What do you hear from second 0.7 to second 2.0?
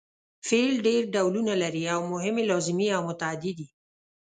ډېر ډولونه لري